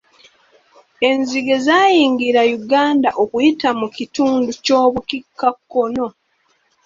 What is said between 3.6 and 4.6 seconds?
mu kitundu